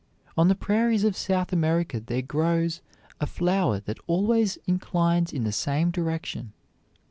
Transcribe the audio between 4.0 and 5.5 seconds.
always inclines in